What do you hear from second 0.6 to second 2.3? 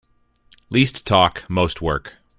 Least talk most work.